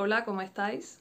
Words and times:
Hola, 0.00 0.24
¿cómo 0.24 0.42
estáis? 0.42 1.00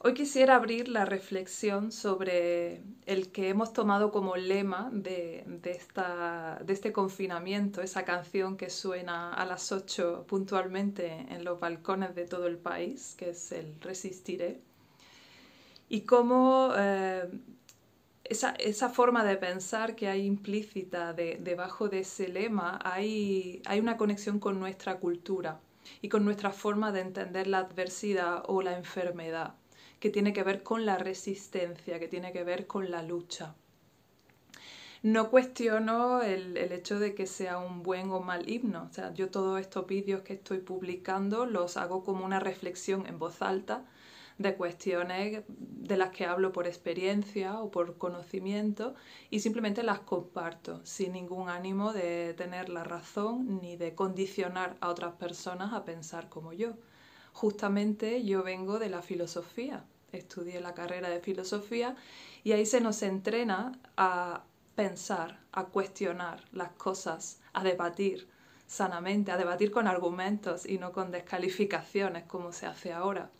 Hoy 0.00 0.12
quisiera 0.12 0.56
abrir 0.56 0.88
la 0.88 1.06
reflexión 1.06 1.90
sobre 1.90 2.82
el 3.06 3.32
que 3.32 3.48
hemos 3.48 3.72
tomado 3.72 4.12
como 4.12 4.36
lema 4.36 4.90
de, 4.92 5.42
esta, 5.64 6.60
de, 6.62 6.74
este 6.74 6.92
confinamiento, 6.92 7.80
esa 7.80 8.04
canción 8.04 8.58
que 8.58 8.68
suena 8.68 9.32
a 9.32 9.46
las 9.46 9.72
8 9.72 10.26
puntualmente 10.28 11.24
en 11.30 11.44
los 11.44 11.58
balcones 11.58 12.14
de 12.14 12.26
todo 12.26 12.46
el 12.46 12.58
país, 12.58 13.14
que 13.16 13.30
es 13.30 13.50
el 13.52 13.80
Resistiré, 13.80 14.60
y 15.88 16.02
cómo 16.02 16.74
eh, 16.76 17.26
esa, 18.24 18.50
esa, 18.56 18.90
forma 18.90 19.24
de 19.24 19.38
pensar 19.38 19.96
que 19.96 20.08
hay 20.08 20.26
implícita 20.26 21.14
debajo 21.14 21.88
de 21.88 22.00
ese 22.00 22.28
lema, 22.28 22.78
hay, 22.84 23.62
hay 23.64 23.80
una 23.80 23.96
conexión 23.96 24.40
con 24.40 24.60
nuestra 24.60 24.98
cultura 24.98 25.58
y 26.02 26.08
con 26.08 26.24
nuestra 26.24 26.50
forma 26.50 26.92
de 26.92 27.00
entender 27.00 27.46
la 27.46 27.58
adversidad 27.58 28.42
o 28.46 28.62
la 28.62 28.76
enfermedad, 28.76 29.54
que 30.00 30.10
tiene 30.10 30.32
que 30.32 30.42
ver 30.42 30.62
con 30.62 30.86
la 30.86 30.98
resistencia, 30.98 31.98
que 31.98 32.08
tiene 32.08 32.32
que 32.32 32.44
ver 32.44 32.66
con 32.66 32.90
la 32.90 33.02
lucha. 33.02 33.54
No 35.02 35.30
cuestiono 35.30 36.22
el, 36.22 36.56
el 36.56 36.72
hecho 36.72 36.98
de 36.98 37.14
que 37.14 37.26
sea 37.26 37.58
un 37.58 37.82
buen 37.82 38.10
o 38.10 38.20
mal 38.20 38.48
himno. 38.48 38.88
O 38.90 38.92
sea, 38.92 39.12
yo 39.14 39.30
todos 39.30 39.60
estos 39.60 39.86
vídeos 39.86 40.22
que 40.22 40.32
estoy 40.32 40.58
publicando 40.58 41.46
los 41.46 41.76
hago 41.76 42.02
como 42.02 42.24
una 42.24 42.40
reflexión 42.40 43.06
en 43.06 43.18
voz 43.18 43.40
alta 43.42 43.84
de 44.38 44.54
cuestiones 44.54 45.44
de 45.48 45.96
las 45.96 46.10
que 46.10 46.26
hablo 46.26 46.52
por 46.52 46.66
experiencia 46.66 47.58
o 47.58 47.70
por 47.70 47.96
conocimiento 47.96 48.94
y 49.30 49.40
simplemente 49.40 49.82
las 49.82 50.00
comparto 50.00 50.84
sin 50.84 51.12
ningún 51.12 51.48
ánimo 51.48 51.92
de 51.92 52.34
tener 52.34 52.68
la 52.68 52.84
razón 52.84 53.60
ni 53.62 53.76
de 53.76 53.94
condicionar 53.94 54.76
a 54.80 54.88
otras 54.90 55.14
personas 55.14 55.72
a 55.72 55.84
pensar 55.84 56.28
como 56.28 56.52
yo. 56.52 56.74
Justamente 57.32 58.24
yo 58.24 58.42
vengo 58.42 58.78
de 58.78 58.90
la 58.90 59.02
filosofía, 59.02 59.84
estudié 60.12 60.60
la 60.60 60.74
carrera 60.74 61.08
de 61.08 61.20
filosofía 61.20 61.96
y 62.44 62.52
ahí 62.52 62.66
se 62.66 62.80
nos 62.80 63.02
entrena 63.02 63.78
a 63.96 64.44
pensar, 64.74 65.40
a 65.52 65.64
cuestionar 65.64 66.44
las 66.52 66.72
cosas, 66.72 67.40
a 67.54 67.64
debatir 67.64 68.28
sanamente, 68.66 69.32
a 69.32 69.36
debatir 69.36 69.70
con 69.70 69.86
argumentos 69.86 70.66
y 70.66 70.78
no 70.78 70.92
con 70.92 71.10
descalificaciones 71.10 72.24
como 72.24 72.52
se 72.52 72.66
hace 72.66 72.92
ahora. 72.92 73.30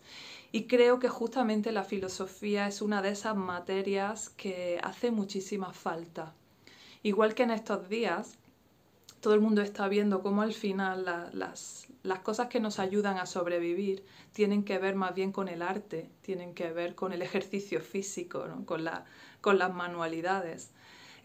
Y 0.52 0.64
creo 0.64 0.98
que 0.98 1.08
justamente 1.08 1.72
la 1.72 1.84
filosofía 1.84 2.66
es 2.68 2.80
una 2.80 3.02
de 3.02 3.10
esas 3.10 3.36
materias 3.36 4.30
que 4.30 4.80
hace 4.82 5.10
muchísima 5.10 5.72
falta. 5.72 6.34
Igual 7.02 7.34
que 7.34 7.42
en 7.42 7.50
estos 7.50 7.88
días, 7.88 8.38
todo 9.20 9.34
el 9.34 9.40
mundo 9.40 9.60
está 9.62 9.88
viendo 9.88 10.22
cómo 10.22 10.42
al 10.42 10.54
final 10.54 11.04
las, 11.32 11.88
las 12.02 12.20
cosas 12.20 12.48
que 12.48 12.60
nos 12.60 12.78
ayudan 12.78 13.18
a 13.18 13.26
sobrevivir 13.26 14.04
tienen 14.32 14.64
que 14.64 14.78
ver 14.78 14.94
más 14.94 15.14
bien 15.14 15.32
con 15.32 15.48
el 15.48 15.62
arte, 15.62 16.08
tienen 16.22 16.54
que 16.54 16.72
ver 16.72 16.94
con 16.94 17.12
el 17.12 17.22
ejercicio 17.22 17.80
físico, 17.80 18.46
con, 18.64 18.84
la, 18.84 19.04
con 19.40 19.58
las 19.58 19.74
manualidades 19.74 20.70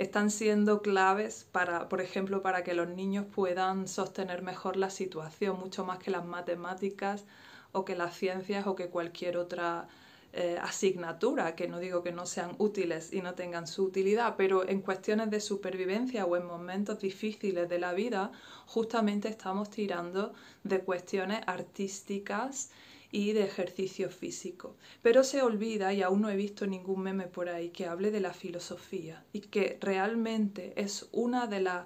están 0.02 0.32
siendo 0.32 0.82
claves 0.82 1.48
para, 1.52 1.88
por 1.88 2.02
ejemplo, 2.02 2.42
para 2.42 2.64
que 2.64 2.74
los 2.74 2.90
niños 2.90 3.26
puedan 3.34 3.88
sostener 3.88 4.42
mejor 4.42 4.76
la 4.76 4.90
situación, 4.90 5.60
mucho 5.60 5.86
más 5.86 6.00
que 6.00 6.10
las 6.10 6.26
matemáticas 6.26 7.24
o 7.72 7.86
que 7.86 7.96
las 7.96 8.16
ciencias 8.16 8.66
o 8.66 8.76
que 8.76 8.90
cualquier 8.90 9.38
otra 9.38 9.88
eh, 10.34 10.58
asignatura, 10.60 11.56
que 11.56 11.68
no 11.68 11.78
digo 11.78 12.02
que 12.02 12.12
no 12.12 12.26
sean 12.26 12.56
útiles 12.58 13.14
y 13.14 13.22
no 13.22 13.36
tengan 13.36 13.68
su 13.68 13.84
utilidad, 13.84 14.36
pero 14.38 14.68
en 14.68 14.82
cuestiones 14.82 15.30
de 15.30 15.40
supervivencia 15.40 16.26
o 16.26 16.36
en 16.36 16.48
momentos 16.48 17.00
difíciles 17.00 17.70
de 17.70 17.80
la 17.80 17.94
vida, 17.94 18.32
justamente 18.66 19.30
estamos 19.30 19.70
tirando 19.70 20.34
de 20.64 20.80
cuestiones 20.80 21.42
artísticas 21.46 22.72
y 23.12 23.34
de 23.34 23.44
ejercicio 23.44 24.10
físico. 24.10 24.76
Pero 25.02 25.24
se 25.24 25.42
olvida, 25.42 25.94
y 25.94 26.02
aún 26.02 26.22
no 26.22 26.30
he 26.30 26.36
visto 26.36 26.66
ningún 26.66 27.02
meme 27.02 27.28
por 27.28 27.50
ahí, 27.50 27.70
que 27.70 27.86
hable 27.86 28.12
de 28.12 28.22
la 28.22 28.34
filosofía 28.34 29.24
y 29.34 29.42
que 29.42 29.78
realmente 29.82 30.74
es 30.76 31.08
una 31.12 31.48
de 31.48 31.62
las 31.62 31.86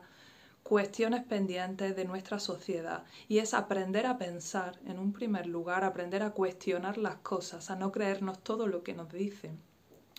cuestiones 0.63 1.23
pendientes 1.23 1.95
de 1.95 2.05
nuestra 2.05 2.39
sociedad 2.39 3.03
y 3.27 3.37
es 3.37 3.53
aprender 3.53 4.07
a 4.07 4.17
pensar 4.17 4.79
en 4.87 4.97
un 4.97 5.13
primer 5.13 5.45
lugar, 5.45 5.83
aprender 5.83 6.23
a 6.23 6.31
cuestionar 6.31 6.97
las 6.97 7.17
cosas, 7.17 7.69
a 7.69 7.75
no 7.75 7.91
creernos 7.91 8.39
todo 8.43 8.65
lo 8.65 8.81
que 8.81 8.93
nos 8.93 9.11
dicen. 9.11 9.59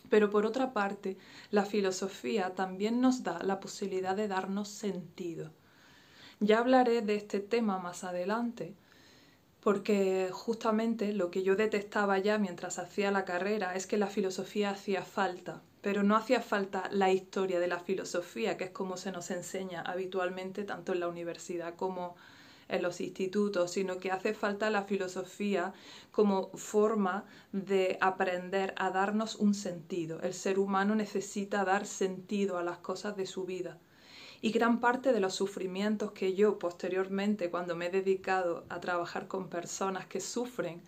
Pero 0.08 0.30
por 0.30 0.46
otra 0.46 0.72
parte, 0.72 1.16
la 1.50 1.64
filosofía 1.64 2.54
también 2.54 3.00
nos 3.00 3.24
da 3.24 3.42
la 3.42 3.58
posibilidad 3.58 4.14
de 4.14 4.28
darnos 4.28 4.68
sentido. 4.68 5.50
Ya 6.38 6.58
hablaré 6.58 7.02
de 7.02 7.16
este 7.16 7.40
tema 7.40 7.78
más 7.78 8.04
adelante, 8.04 8.76
porque 9.66 10.28
justamente 10.30 11.12
lo 11.12 11.32
que 11.32 11.42
yo 11.42 11.56
detestaba 11.56 12.20
ya 12.20 12.38
mientras 12.38 12.78
hacía 12.78 13.10
la 13.10 13.24
carrera 13.24 13.74
es 13.74 13.88
que 13.88 13.96
la 13.96 14.06
filosofía 14.06 14.70
hacía 14.70 15.02
falta, 15.02 15.60
pero 15.80 16.04
no 16.04 16.14
hacía 16.14 16.40
falta 16.40 16.88
la 16.92 17.10
historia 17.10 17.58
de 17.58 17.66
la 17.66 17.80
filosofía, 17.80 18.56
que 18.56 18.62
es 18.66 18.70
como 18.70 18.96
se 18.96 19.10
nos 19.10 19.32
enseña 19.32 19.82
habitualmente 19.82 20.62
tanto 20.62 20.92
en 20.92 21.00
la 21.00 21.08
universidad 21.08 21.74
como 21.74 22.14
en 22.68 22.80
los 22.80 23.00
institutos, 23.00 23.72
sino 23.72 23.98
que 23.98 24.12
hace 24.12 24.34
falta 24.34 24.70
la 24.70 24.84
filosofía 24.84 25.72
como 26.12 26.50
forma 26.50 27.24
de 27.50 27.98
aprender 28.00 28.72
a 28.76 28.92
darnos 28.92 29.34
un 29.34 29.52
sentido. 29.52 30.20
El 30.20 30.34
ser 30.34 30.60
humano 30.60 30.94
necesita 30.94 31.64
dar 31.64 31.86
sentido 31.86 32.58
a 32.58 32.62
las 32.62 32.78
cosas 32.78 33.16
de 33.16 33.26
su 33.26 33.46
vida. 33.46 33.80
Y 34.42 34.50
gran 34.50 34.80
parte 34.80 35.12
de 35.12 35.20
los 35.20 35.34
sufrimientos 35.34 36.12
que 36.12 36.34
yo 36.34 36.58
posteriormente, 36.58 37.50
cuando 37.50 37.74
me 37.74 37.86
he 37.86 37.90
dedicado 37.90 38.64
a 38.68 38.80
trabajar 38.80 39.28
con 39.28 39.48
personas 39.48 40.06
que 40.06 40.20
sufren, 40.20 40.82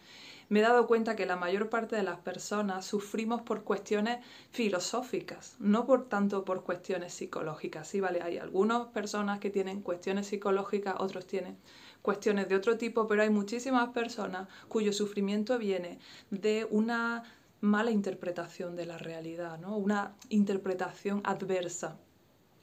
me 0.51 0.61
he 0.61 0.63
dado 0.63 0.87
cuenta 0.87 1.15
que 1.15 1.27
la 1.27 1.37
mayor 1.37 1.69
parte 1.69 1.97
de 1.97 2.03
las 2.03 2.21
personas 2.21 2.87
sufrimos 2.87 3.43
por 3.43 3.65
cuestiones 3.65 4.25
filosóficas, 4.51 5.57
no 5.59 5.87
por 5.87 6.09
tanto 6.09 6.45
por 6.45 6.63
cuestiones 6.63 7.13
psicológicas. 7.13 7.89
Sí, 7.89 8.01
vale, 8.01 8.23
hay 8.23 8.39
algunas 8.39 8.87
personas 8.89 9.41
que 9.41 9.51
tienen 9.51 9.83
cuestiones 9.83 10.27
psicológicas, 10.29 10.97
otros 10.99 11.27
tienen 11.27 11.59
cuestiones 12.01 12.49
de 12.49 12.57
otro 12.57 12.79
tipo, 12.79 13.07
pero 13.07 13.23
hay 13.23 13.31
muchísimas 13.31 13.91
personas 13.91 14.49
cuyo 14.69 14.93
sufrimiento 14.93 15.59
viene 15.59 15.99
de 16.31 16.67
una 16.71 17.25
mala 17.61 17.91
interpretación 17.91 18.77
de 18.77 18.87
la 18.87 18.99
realidad, 18.99 19.59
¿no? 19.59 19.77
una 19.77 20.15
interpretación 20.31 21.21
adversa 21.25 21.99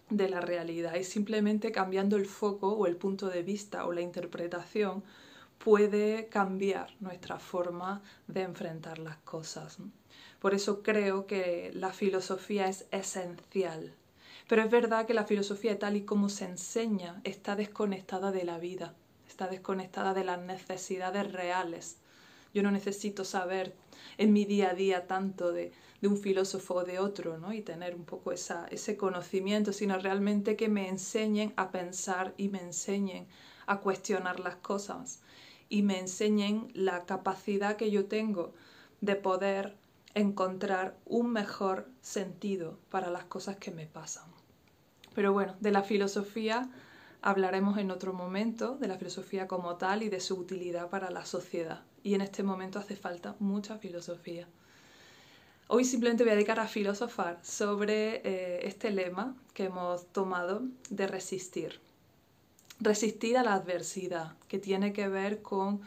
de 0.09 0.29
la 0.29 0.41
realidad 0.41 0.95
y 0.95 1.03
simplemente 1.03 1.71
cambiando 1.71 2.16
el 2.16 2.25
foco 2.25 2.73
o 2.73 2.85
el 2.88 2.95
punto 2.95 3.27
de 3.27 3.43
vista 3.43 3.85
o 3.85 3.91
la 3.91 4.01
interpretación 4.01 5.03
puede 5.57 6.27
cambiar 6.27 6.93
nuestra 6.99 7.39
forma 7.39 8.01
de 8.27 8.41
enfrentar 8.43 8.99
las 8.99 9.17
cosas. 9.17 9.77
Por 10.39 10.53
eso 10.53 10.83
creo 10.83 11.25
que 11.25 11.71
la 11.73 11.91
filosofía 11.91 12.67
es 12.67 12.85
esencial. 12.91 13.93
Pero 14.47 14.61
es 14.61 14.69
verdad 14.69 15.07
que 15.07 15.16
la 15.16 15.25
filosofía 15.25 15.79
tal 15.79 15.95
y 15.95 16.01
como 16.01 16.29
se 16.29 16.45
enseña 16.45 17.19
está 17.23 17.55
desconectada 17.55 18.31
de 18.31 18.43
la 18.43 18.59
vida, 18.59 18.93
está 19.27 19.47
desconectada 19.47 20.13
de 20.13 20.23
las 20.23 20.39
necesidades 20.39 21.31
reales. 21.31 21.97
Yo 22.53 22.61
no 22.61 22.69
necesito 22.69 23.25
saber 23.25 23.73
en 24.17 24.33
mi 24.33 24.45
día 24.45 24.69
a 24.69 24.73
día 24.75 25.07
tanto 25.07 25.51
de, 25.51 25.72
un 26.07 26.17
filósofo 26.17 26.75
o 26.75 26.83
de 26.83 26.99
otro 26.99 27.38
¿no? 27.38 27.53
y 27.53 27.61
tener 27.61 27.95
un 27.95 28.05
poco 28.05 28.31
ese 28.31 28.97
conocimiento, 28.97 29.73
sino 29.73 29.97
realmente 29.97 30.55
que 30.55 30.69
me 30.69 30.89
enseñen 30.89 31.53
a 31.55 31.71
pensar 31.71 32.33
y 32.38 32.49
me 32.49 32.61
enseñen 32.61 33.27
a 33.67 33.79
cuestionar 33.79 34.39
las 34.39 34.55
cosas 34.55 35.21
y 35.69 35.81
me 35.81 35.99
enseñen 35.99 36.69
la 36.73 37.05
capacidad 37.05 37.75
que 37.75 37.91
yo 37.91 38.05
tengo 38.05 38.53
de 39.01 39.16
poder 39.16 39.75
encontrar 40.13 40.97
un 41.05 41.31
mejor 41.31 41.89
sentido 42.01 42.79
para 42.89 43.09
las 43.09 43.25
cosas 43.25 43.57
que 43.57 43.72
me 43.72 43.85
pasan. 43.85 44.25
Pero 45.13 45.33
bueno, 45.33 45.55
de 45.59 45.72
la 45.72 45.83
filosofía 45.83 46.69
hablaremos 47.22 47.77
en 47.77 47.91
otro 47.91 48.13
momento, 48.13 48.77
de 48.77 48.87
la 48.87 48.97
filosofía 48.97 49.47
como 49.47 49.75
tal 49.77 50.03
y 50.03 50.09
de 50.09 50.19
su 50.19 50.35
utilidad 50.35 50.89
para 50.89 51.09
la 51.09 51.25
sociedad. 51.25 51.83
Y 52.03 52.13
en 52.13 52.22
este 52.22 52.43
momento 52.43 52.79
hace 52.79 52.96
falta 52.96 53.35
mucha 53.40 53.78
filosofía. 53.78 54.47
Hoy 55.67 55.84
simplemente 55.84 56.23
voy 56.23 56.32
a 56.32 56.35
dedicar 56.35 56.59
a 56.59 56.67
filosofar 56.67 57.40
sobre 57.44 58.22
eh, 58.23 58.67
este 58.67 58.91
lema 58.91 59.35
que 59.53 59.66
hemos 59.66 60.06
tomado 60.08 60.62
de 60.90 61.08
resistir 61.08 61.79
resistir 62.79 63.38
a 63.38 63.44
la 63.44 63.53
adversidad, 63.53 64.34
que 64.47 64.59
tiene 64.59 64.94
que 64.94 65.08
ver 65.08 65.41
con 65.41 65.82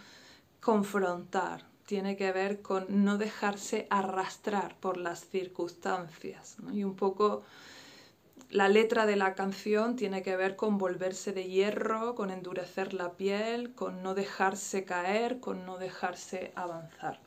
confrontar, 0.61 1.65
tiene 1.87 2.17
que 2.17 2.33
ver 2.33 2.61
con 2.63 3.05
no 3.05 3.19
dejarse 3.19 3.87
arrastrar 3.91 4.77
por 4.81 4.97
las 4.97 5.27
circunstancias. 5.29 6.57
Y 6.73 6.85
un 6.85 6.95
poco 6.95 7.43
la 8.51 8.69
letra 8.69 9.07
de 9.07 9.17
la 9.17 9.35
canción 9.35 9.97
tiene 9.97 10.23
que 10.23 10.37
ver 10.37 10.57
con 10.57 10.79
volverse 10.79 11.33
de 11.33 11.45
hierro, 11.49 12.15
con 12.15 12.31
endurecer 12.31 12.95
la 12.95 13.13
piel, 13.13 13.75
con 13.75 14.03
no 14.03 14.15
dejarse 14.15 14.85
caer, 14.85 15.41
con 15.41 15.67
no 15.67 15.79
dejarse 15.79 16.53
avanzar. 16.55 17.21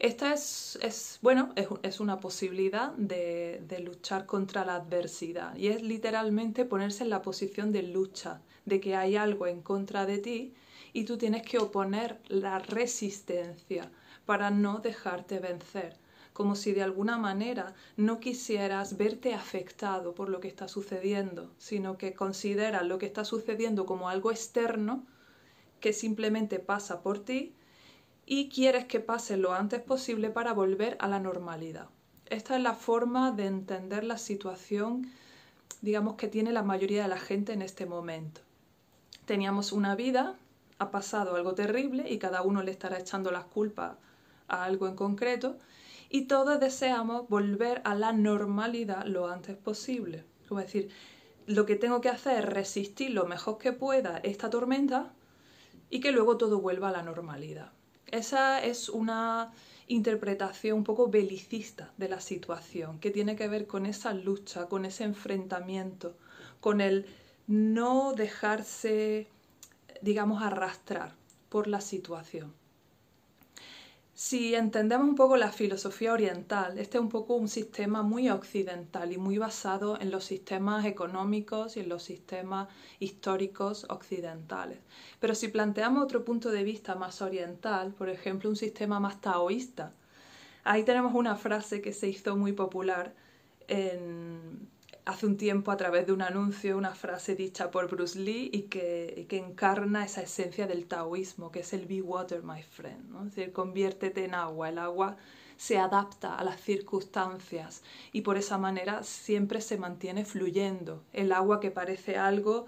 Esta 0.00 0.32
es, 0.32 1.18
bueno, 1.22 1.52
es, 1.82 1.98
una 1.98 2.20
posibilidad 2.20 2.92
de, 2.92 3.60
de, 3.66 3.80
luchar 3.80 4.26
contra 4.26 4.64
la 4.64 4.76
adversidad 4.76 5.56
y 5.56 5.68
es 5.68 5.82
literalmente 5.82 6.64
ponerse 6.64 7.02
en 7.02 7.10
la 7.10 7.20
posición 7.20 7.72
de 7.72 7.82
lucha, 7.82 8.40
de 8.64 8.78
que 8.78 8.94
hay 8.94 9.16
algo 9.16 9.48
en 9.48 9.60
contra 9.60 10.06
de 10.06 10.18
ti 10.18 10.54
y 10.92 11.02
tú 11.02 11.18
tienes 11.18 11.42
que 11.42 11.58
oponer 11.58 12.20
la 12.28 12.60
resistencia 12.60 13.90
para 14.24 14.50
no 14.50 14.78
dejarte 14.78 15.40
vencer, 15.40 15.96
como 16.32 16.54
si 16.54 16.72
de 16.72 16.84
alguna 16.84 17.18
manera 17.18 17.74
no 17.96 18.20
quisieras 18.20 18.96
verte 18.98 19.34
afectado 19.34 20.14
por 20.14 20.28
lo 20.28 20.38
que 20.38 20.46
está 20.46 20.68
sucediendo, 20.68 21.50
sino 21.58 21.98
que 21.98 22.14
consideras 22.14 22.86
lo 22.86 22.98
que 22.98 23.06
está 23.06 23.24
sucediendo 23.24 23.84
como 23.84 24.08
algo 24.08 24.30
externo 24.30 25.04
que 25.80 25.92
simplemente 25.92 26.60
pasa 26.60 27.02
por 27.02 27.18
ti 27.18 27.52
y 28.30 28.50
quieres 28.50 28.84
que 28.84 29.00
pase 29.00 29.38
lo 29.38 29.54
antes 29.54 29.80
posible 29.80 30.28
para 30.28 30.52
volver 30.52 30.98
a 31.00 31.08
la 31.08 31.18
normalidad. 31.18 31.86
Esta 32.26 32.56
es 32.56 32.62
la 32.62 32.74
forma 32.74 33.32
de 33.32 33.46
entender 33.46 34.04
la 34.04 34.18
situación, 34.18 35.10
digamos, 35.80 36.16
que 36.16 36.28
tiene 36.28 36.52
la 36.52 36.62
mayoría 36.62 37.04
de 37.04 37.08
la 37.08 37.18
gente 37.18 37.54
en 37.54 37.62
este 37.62 37.86
momento. 37.86 38.42
Teníamos 39.24 39.72
una 39.72 39.94
vida, 39.94 40.36
ha 40.78 40.90
pasado 40.90 41.36
algo 41.36 41.54
terrible 41.54 42.04
y 42.12 42.18
cada 42.18 42.42
uno 42.42 42.62
le 42.62 42.70
estará 42.70 42.98
echando 42.98 43.30
las 43.30 43.44
culpas 43.44 43.96
a 44.46 44.64
algo 44.64 44.88
en 44.88 44.94
concreto 44.94 45.56
y 46.10 46.26
todos 46.26 46.60
deseamos 46.60 47.30
volver 47.30 47.80
a 47.84 47.94
la 47.94 48.12
normalidad 48.12 49.06
lo 49.06 49.28
antes 49.28 49.56
posible. 49.56 50.26
Es 50.42 50.54
decir, 50.54 50.90
lo 51.46 51.64
que 51.64 51.76
tengo 51.76 52.02
que 52.02 52.10
hacer 52.10 52.40
es 52.40 52.44
resistir 52.44 53.10
lo 53.10 53.24
mejor 53.24 53.56
que 53.56 53.72
pueda 53.72 54.18
esta 54.18 54.50
tormenta 54.50 55.14
y 55.88 56.00
que 56.00 56.12
luego 56.12 56.36
todo 56.36 56.60
vuelva 56.60 56.90
a 56.90 56.92
la 56.92 57.02
normalidad. 57.02 57.72
Esa 58.10 58.62
es 58.62 58.88
una 58.88 59.52
interpretación 59.86 60.78
un 60.78 60.84
poco 60.84 61.08
belicista 61.08 61.92
de 61.96 62.08
la 62.08 62.20
situación, 62.20 62.98
que 63.00 63.10
tiene 63.10 63.36
que 63.36 63.48
ver 63.48 63.66
con 63.66 63.86
esa 63.86 64.12
lucha, 64.14 64.66
con 64.66 64.84
ese 64.84 65.04
enfrentamiento, 65.04 66.16
con 66.60 66.80
el 66.80 67.06
no 67.46 68.12
dejarse, 68.14 69.28
digamos, 70.02 70.42
arrastrar 70.42 71.14
por 71.48 71.66
la 71.66 71.80
situación. 71.80 72.52
Si 74.20 74.56
entendemos 74.56 75.06
un 75.08 75.14
poco 75.14 75.36
la 75.36 75.52
filosofía 75.52 76.12
oriental, 76.12 76.76
este 76.80 76.98
es 76.98 77.02
un 77.02 77.08
poco 77.08 77.36
un 77.36 77.46
sistema 77.48 78.02
muy 78.02 78.28
occidental 78.30 79.12
y 79.12 79.16
muy 79.16 79.38
basado 79.38 79.96
en 80.00 80.10
los 80.10 80.24
sistemas 80.24 80.84
económicos 80.86 81.76
y 81.76 81.80
en 81.80 81.88
los 81.88 82.02
sistemas 82.02 82.66
históricos 82.98 83.86
occidentales. 83.88 84.80
Pero 85.20 85.36
si 85.36 85.46
planteamos 85.46 86.02
otro 86.02 86.24
punto 86.24 86.50
de 86.50 86.64
vista 86.64 86.96
más 86.96 87.22
oriental, 87.22 87.94
por 87.94 88.08
ejemplo, 88.08 88.50
un 88.50 88.56
sistema 88.56 88.98
más 88.98 89.20
taoísta, 89.20 89.92
ahí 90.64 90.82
tenemos 90.82 91.14
una 91.14 91.36
frase 91.36 91.80
que 91.80 91.92
se 91.92 92.08
hizo 92.08 92.36
muy 92.36 92.52
popular 92.52 93.14
en, 93.68 94.68
hace 95.08 95.24
un 95.24 95.38
tiempo 95.38 95.70
a 95.70 95.78
través 95.78 96.06
de 96.06 96.12
un 96.12 96.20
anuncio, 96.20 96.76
una 96.76 96.94
frase 96.94 97.34
dicha 97.34 97.70
por 97.70 97.88
Bruce 97.88 98.18
Lee 98.18 98.50
y 98.52 98.62
que, 98.64 99.26
encarna 99.30 100.04
esa 100.04 100.20
esencia 100.20 100.66
del 100.66 100.86
taoísmo, 100.86 101.50
que 101.50 101.60
es 101.60 101.72
el 101.72 101.86
be 101.86 102.02
water, 102.02 102.42
my 102.42 102.62
friend. 102.62 103.08
¿no? 103.08 103.24
Es 103.24 103.34
decir, 103.34 103.54
conviértete 103.54 104.26
en 104.26 104.34
agua. 104.34 104.68
El 104.68 104.76
agua 104.76 105.16
se 105.56 105.78
adapta 105.78 106.34
a 106.34 106.44
las 106.44 106.60
circunstancias 106.60 107.82
y 108.12 108.20
por 108.20 108.36
esa 108.36 108.58
manera 108.58 109.02
siempre 109.02 109.62
se 109.62 109.78
mantiene 109.78 110.26
fluyendo. 110.26 111.02
El 111.14 111.32
agua 111.32 111.58
que 111.58 111.70
parece 111.70 112.18
algo 112.18 112.66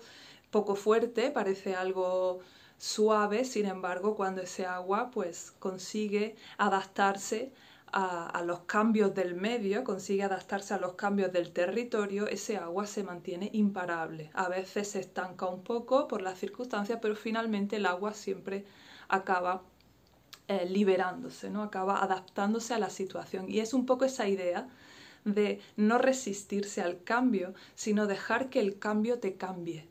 poco 0.51 0.77
fuerte, 0.77 1.31
parece 1.31 1.75
algo 1.75 2.41
suave, 2.79 3.45
sin 3.45 3.67
embargo, 3.67 4.17
cuando 4.17 4.41
ese 4.41 4.65
agua 4.65 5.11
pues 5.11 5.53
consigue 5.59 6.37
adaptarse 6.57 7.53
a, 7.93 8.43
los 8.45 8.61
cambios 8.61 9.15
del 9.15 9.35
medio, 9.35 9.85
consigue 9.85 10.23
adaptarse 10.23 10.75
a 10.75 10.79
los 10.79 10.95
cambios 10.95 11.33
del 11.33 11.53
territorio, 11.53 12.27
ese 12.27 12.57
agua 12.57 12.87
se 12.87 13.03
mantiene 13.03 13.51
imparable. 13.53 14.31
A 14.35 14.49
veces 14.49 14.89
se 14.89 15.01
estanca 15.01 15.47
un 15.47 15.63
poco 15.63 16.07
por 16.07 16.23
las 16.23 16.39
circunstancias, 16.39 16.99
pero 17.03 17.17
finalmente 17.17 17.77
el 17.77 17.87
agua 17.87 18.15
siempre 18.15 18.65
acaba 19.09 19.63
eh, 20.49 20.67
liberándose, 20.69 21.51
¿no? 21.51 21.63
acaba 21.63 22.03
adaptándose 22.03 22.75
a 22.75 22.79
la 22.79 22.91
situación. 22.91 23.49
Y 23.49 23.61
es 23.61 23.75
un 23.75 23.87
poco 23.87 24.05
esa 24.05 24.29
idea 24.29 24.69
de 25.25 25.61
no 25.77 25.99
resistirse 25.99 26.83
al 26.83 27.03
cambio, 27.03 27.55
sino 27.75 28.07
dejar 28.07 28.51
que 28.51 28.61
el 28.61 28.79
cambio 28.79 29.19
te 29.19 29.35
cambie. 29.35 29.89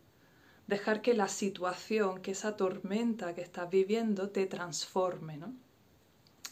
Dejar 0.67 1.01
que 1.01 1.13
la 1.13 1.27
situación, 1.27 2.21
que 2.21 2.31
esa 2.31 2.55
tormenta 2.55 3.33
que 3.33 3.41
estás 3.41 3.69
viviendo 3.69 4.29
te 4.29 4.45
transforme, 4.45 5.37
¿no? 5.37 5.53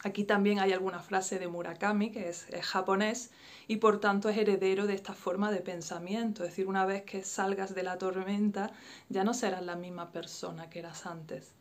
Aquí 0.08 0.24
también 0.24 0.58
hay 0.58 0.72
alguna 0.72 1.00
frase 1.00 1.38
de 1.38 1.48
Murakami, 1.48 2.10
que 2.10 2.30
es, 2.30 2.46
japonés, 2.62 3.30
y 3.66 3.76
por 3.76 4.00
tanto 4.00 4.30
es 4.30 4.38
heredero 4.38 4.86
de 4.86 4.94
esta 4.94 5.12
forma 5.12 5.52
de 5.52 5.60
pensamiento. 5.60 6.44
Es 6.44 6.50
decir, 6.50 6.66
una 6.66 6.86
vez 6.86 7.02
que 7.02 7.22
salgas 7.22 7.74
de 7.74 7.82
la 7.82 7.98
tormenta, 7.98 8.72
ya 9.10 9.22
no 9.22 9.34
serás 9.34 9.62
la 9.62 9.76
misma 9.76 10.10
persona 10.10 10.70
que 10.70 10.78
eras 10.78 11.04
antes. 11.04 11.52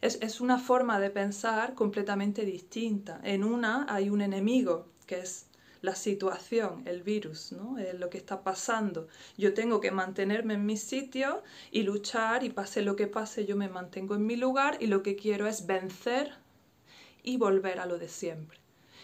Es, 0.00 0.40
una 0.40 0.58
forma 0.58 0.98
de 0.98 1.10
pensar 1.10 1.74
completamente 1.74 2.44
distinta. 2.44 3.20
En 3.22 3.44
una 3.44 3.86
hay 3.88 4.10
un 4.10 4.22
enemigo, 4.22 4.88
que 5.06 5.20
es 5.20 5.46
la 5.80 5.94
situación, 5.94 6.82
el 6.84 7.04
virus, 7.04 7.52
¿no? 7.52 7.76
lo 7.96 8.10
que 8.10 8.18
está 8.18 8.42
pasando. 8.42 9.06
Yo 9.36 9.54
tengo 9.54 9.80
que 9.80 9.92
mantenerme 9.92 10.54
en 10.54 10.66
mi 10.66 10.76
sitio 10.76 11.44
y 11.70 11.82
luchar 11.84 12.42
y 12.42 12.50
pase 12.50 12.82
lo 12.82 12.96
que 12.96 13.06
pase, 13.06 13.46
yo 13.46 13.54
me 13.54 13.68
mantengo 13.68 14.16
en 14.16 14.26
mi 14.26 14.34
lugar 14.34 14.78
y 14.80 14.88
lo 14.88 15.04
que 15.04 15.14
quiero 15.14 15.46
es 15.46 15.66
vencer 15.66 16.47
y 17.28 17.36
volver 17.36 17.78
a 17.78 17.84
lo 17.84 17.98
de 17.98 18.08
siempre. 18.08 18.58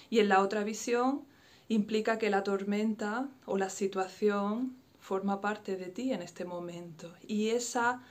Y 0.09 0.21
en 0.21 0.31
la 0.31 0.41
otra 0.41 0.65
visión 0.65 1.27
implica 1.69 2.19
que 2.19 2.31
la 2.31 2.43
tormenta 2.43 3.29
o 3.45 3.59
la 3.59 3.69
situación 3.69 4.75
forma 4.99 5.43
parte 5.43 5.77
de 5.77 5.91
ti 5.91 6.11
en 6.11 6.23
este 6.23 6.47
momento. 6.47 7.13
Y 7.29 7.51
esa, 7.51 8.03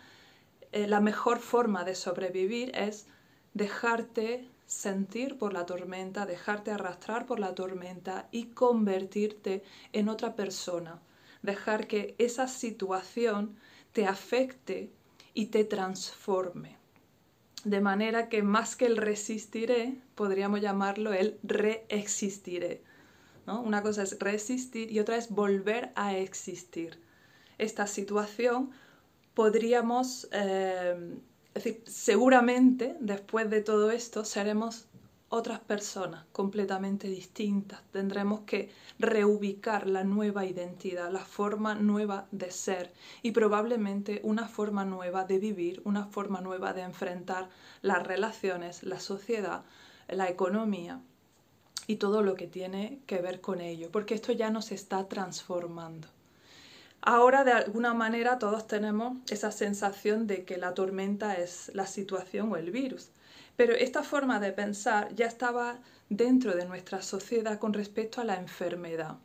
eh, 0.71 0.85
la 0.85 1.01
mejor 1.01 1.39
forma 1.39 1.83
de 1.83 1.95
sobrevivir 1.95 2.71
es 2.75 3.07
dejarte 3.55 4.47
sentir 4.67 5.39
por 5.39 5.51
la 5.51 5.65
tormenta, 5.65 6.27
dejarte 6.27 6.69
arrastrar 6.69 7.25
por 7.25 7.39
la 7.39 7.55
tormenta 7.55 8.27
y 8.31 8.45
convertirte 8.53 9.63
en 9.93 10.09
otra 10.09 10.35
persona. 10.35 11.01
Dejar 11.41 11.87
que 11.87 12.13
esa 12.19 12.47
situación 12.47 13.57
te 13.93 14.05
afecte 14.05 14.91
y 15.33 15.47
te 15.47 15.63
transforme. 15.63 16.82
De 17.63 17.79
manera 17.79 18.27
que 18.27 18.43
más 18.43 18.75
que 18.75 18.85
el 18.85 18.97
resistiré, 18.97 19.95
podríamos 20.15 20.61
llamarlo 20.61 21.13
el 21.13 21.39
reexistiré. 21.43 22.81
¿no? 23.47 23.61
Una 23.61 23.81
cosa 23.81 24.03
es 24.03 24.19
resistir 24.19 24.91
y 24.91 24.99
otra 24.99 25.17
es 25.17 25.29
volver 25.29 25.91
a 25.95 26.17
existir. 26.17 26.99
Esta 27.57 27.87
situación 27.87 28.71
podríamos, 29.33 30.27
eh, 30.31 31.15
decir, 31.53 31.83
seguramente 31.85 32.95
después 32.99 33.49
de 33.49 33.61
todo 33.61 33.91
esto 33.91 34.25
seremos 34.25 34.87
otras 35.33 35.59
personas 35.59 36.25
completamente 36.31 37.07
distintas. 37.07 37.81
Tendremos 37.91 38.41
que 38.41 38.69
reubicar 38.99 39.87
la 39.87 40.03
nueva 40.03 40.45
identidad, 40.45 41.11
la 41.11 41.25
forma 41.25 41.73
nueva 41.73 42.27
de 42.29 42.51
ser 42.51 42.93
y 43.23 43.31
probablemente 43.31 44.21
una 44.23 44.47
forma 44.47 44.85
nueva 44.85 45.25
de 45.25 45.39
vivir, 45.39 45.81
una 45.85 46.05
forma 46.05 46.39
nueva 46.39 46.73
de 46.73 46.83
enfrentar 46.83 47.49
las 47.81 48.05
relaciones, 48.05 48.83
la 48.83 48.99
sociedad, 48.99 49.63
la 50.07 50.29
economía 50.29 51.01
y 51.87 51.95
todo 51.95 52.21
lo 52.21 52.35
que 52.35 52.45
tiene 52.45 52.99
que 53.07 53.19
ver 53.19 53.41
con 53.41 53.59
ello, 53.59 53.89
porque 53.91 54.13
esto 54.13 54.33
ya 54.33 54.51
nos 54.51 54.71
está 54.71 55.09
transformando. 55.09 56.09
Ahora, 57.05 57.43
de 57.43 57.51
alguna 57.51 57.93
manera, 57.93 58.39
todos 58.39 58.65
tenemos 58.65 59.17
esa 59.29 59.51
sensación 59.51 60.25
de 60.25 60.45
que 60.45 60.55
la 60.55 60.73
tormenta 60.73 61.33
es 61.35 61.69
la 61.73 61.85
situación 61.85 62.49
o 62.49 62.55
el 62.55 62.71
virus. 62.71 63.09
Pero 63.57 63.73
esta 63.73 64.03
forma 64.03 64.39
de 64.39 64.53
pensar 64.53 65.13
ya 65.13 65.25
estaba 65.25 65.79
dentro 66.07 66.55
de 66.55 66.65
nuestra 66.65 67.01
sociedad 67.01 67.59
con 67.59 67.73
respecto 67.73 68.21
a 68.21 68.23
la 68.23 68.37
enfermedad. 68.37 69.17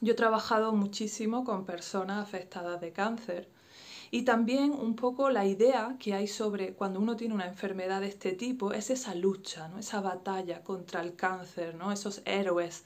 Yo 0.00 0.12
he 0.12 0.16
trabajado 0.16 0.72
muchísimo 0.72 1.42
con 1.42 1.64
personas 1.64 2.22
afectadas 2.22 2.80
de 2.80 2.92
cáncer 2.92 3.48
y 4.12 4.22
también 4.22 4.70
un 4.70 4.94
poco 4.94 5.28
la 5.28 5.44
idea 5.44 5.96
que 5.98 6.14
hay 6.14 6.28
sobre 6.28 6.74
cuando 6.74 7.00
uno 7.00 7.16
tiene 7.16 7.34
una 7.34 7.48
enfermedad 7.48 8.00
de 8.00 8.08
este 8.08 8.30
tipo 8.30 8.72
es 8.72 8.90
esa 8.90 9.16
lucha, 9.16 9.66
¿no? 9.66 9.78
esa 9.78 10.00
batalla 10.00 10.62
contra 10.62 11.00
el 11.00 11.16
cáncer, 11.16 11.74
¿no? 11.74 11.90
esos 11.90 12.22
héroes 12.26 12.84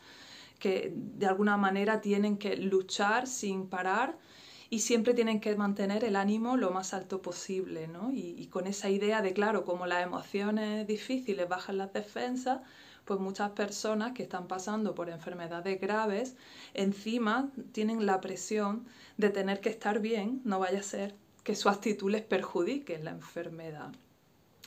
que 0.58 0.92
de 0.94 1.26
alguna 1.26 1.56
manera 1.56 2.00
tienen 2.00 2.38
que 2.38 2.56
luchar 2.56 3.26
sin 3.26 3.68
parar 3.68 4.18
y 4.68 4.80
siempre 4.80 5.14
tienen 5.14 5.40
que 5.40 5.54
mantener 5.56 6.04
el 6.04 6.16
ánimo 6.16 6.56
lo 6.56 6.70
más 6.70 6.92
alto 6.92 7.22
posible, 7.22 7.86
¿no? 7.86 8.10
Y, 8.12 8.46
con 8.48 8.66
esa 8.66 8.90
idea 8.90 9.22
de, 9.22 9.32
claro, 9.32 9.64
como 9.64 9.86
las 9.86 10.02
emociones 10.02 10.86
difíciles 10.86 11.48
bajan 11.48 11.78
las 11.78 11.92
defensas, 11.92 12.60
pues 13.04 13.20
muchas 13.20 13.50
personas 13.52 14.12
que 14.12 14.24
están 14.24 14.48
pasando 14.48 14.94
por 14.94 15.08
enfermedades 15.08 15.80
graves, 15.80 16.36
encima 16.74 17.50
tienen 17.72 18.04
la 18.04 18.20
presión 18.20 18.86
de 19.16 19.30
tener 19.30 19.60
que 19.60 19.68
estar 19.68 20.00
bien, 20.00 20.40
no 20.44 20.58
vaya 20.58 20.80
a 20.80 20.82
ser 20.82 21.14
que 21.44 21.54
su 21.54 21.68
actitud 21.68 22.10
les 22.10 22.22
perjudique 22.22 22.98
la 22.98 23.12
enfermedad. 23.12 23.92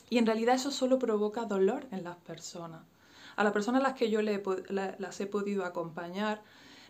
Y 0.08 0.16
en 0.16 0.24
realidad 0.24 0.54
eso 0.54 0.70
solo 0.70 0.98
provoca 0.98 1.44
dolor 1.44 1.86
en 1.92 2.04
las 2.04 2.16
personas. 2.16 2.82
A 3.40 3.42
las 3.42 3.54
personas 3.54 3.80
a 3.80 3.84
las 3.84 3.94
que 3.94 4.10
yo 4.10 4.20
las 4.20 5.20
he 5.22 5.26
podido 5.26 5.64
acompañar, 5.64 6.42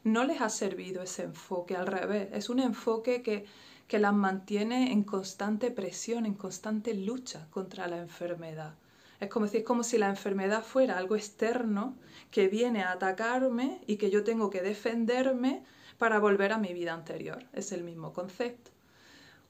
no 0.03 0.25
les 0.25 0.41
ha 0.41 0.49
servido 0.49 1.01
ese 1.01 1.23
enfoque, 1.23 1.77
al 1.77 1.87
revés, 1.87 2.29
es 2.33 2.51
un 2.51 2.59
enfoque 2.59 3.23
que, 3.23 3.47
que 3.87 4.01
las 4.01 4.13
mantiene 4.13 4.91
en 4.91 5.05
constante 5.05 5.71
presión, 5.71 6.27
en 6.27 6.35
constante 6.35 6.93
lucha 6.93 7.47
contra 7.51 7.87
la 7.87 7.99
enfermedad. 7.99 8.75
Es 9.21 9.29
como, 9.29 9.47
como 9.65 9.85
si 9.85 9.97
la 9.97 10.09
enfermedad 10.09 10.65
fuera 10.65 10.99
algo 10.99 11.15
externo 11.15 11.95
que 12.33 12.49
viene 12.49 12.83
a 12.83 12.91
atacarme 12.91 13.81
y 13.87 13.95
que 13.95 14.11
yo 14.11 14.25
tengo 14.25 14.51
que 14.51 14.61
defenderme 14.61 15.63
para 15.99 16.19
volver 16.19 16.53
a 16.53 16.59
mi 16.59 16.73
vida 16.73 16.95
anterior. 16.95 17.45
Es 17.53 17.71
el 17.71 17.85
mismo 17.85 18.13
concepto. 18.13 18.73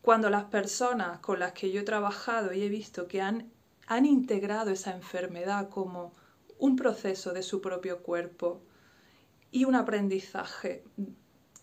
Cuando 0.02 0.28
las 0.28 0.45
personas 0.45 1.21
con 1.21 1.38
las 1.38 1.52
que 1.52 1.73
yo 1.73 1.80
he 1.80 1.85
trabajado 1.85 2.52
y 2.52 2.62
he 2.62 2.69
visto 2.69 3.09
que 3.09 3.23
han, 3.23 3.50
han 3.87 4.04
integrado 4.04 4.71
esa 4.71 4.92
enfermedad 4.92 5.71
como 5.71 6.12
un 6.61 6.76
proceso 6.76 7.33
de 7.33 7.43
su 7.43 7.61
propio 7.61 8.02
cuerpo 8.02 8.62
y 9.50 9.64
un 9.64 9.75
aprendizaje 9.75 10.85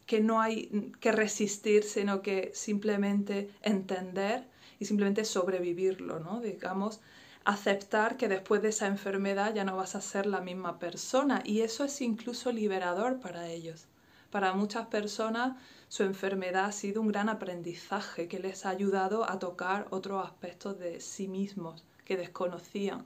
que 0.06 0.20
no 0.20 0.42
hay 0.42 0.92
que 1.00 1.12
resistir, 1.12 1.84
sino 1.84 2.22
que 2.22 2.52
simplemente 2.54 3.50
entender 3.62 4.48
y 4.80 4.86
simplemente 4.86 5.26
sobrevivirlo, 5.26 6.20
¿no? 6.20 6.40
Digamos, 6.42 7.02
aceptar 7.46 8.18
que 8.18 8.28
después 8.28 8.62
de 8.62 8.70
esa 8.70 8.88
enfermedad 8.88 9.54
ya 9.54 9.64
no 9.64 9.78
vas 9.78 9.96
a 9.96 10.02
ser 10.02 10.26
la 10.26 10.42
misma 10.42 10.80
persona 10.80 11.42
y 11.46 11.62
eso 11.62 11.84
es 11.84 12.02
incluso 12.02 12.52
liberador 12.52 13.20
para 13.20 13.48
ellos. 13.50 13.88
Para 14.32 14.54
muchas 14.54 14.88
personas 14.88 15.58
su 15.88 16.04
enfermedad 16.04 16.66
ha 16.66 16.72
sido 16.74 17.02
un 17.02 17.08
gran 17.08 17.30
aprendizaje 17.30 18.28
que 18.28 18.40
les 18.40 18.66
ha 18.66 18.70
ayudado 18.70 19.30
a 19.30 19.40
tocar 19.40 19.88
otros 19.92 20.26
aspectos 20.26 20.78
de 20.80 21.00
sí 21.00 21.30
mismos 21.30 21.86
que 22.04 22.18
desconocían 22.18 23.06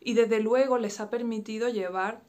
y 0.00 0.14
desde 0.14 0.40
luego 0.40 0.78
les 0.78 1.00
ha 1.00 1.10
permitido 1.10 1.68
llevar 1.68 2.22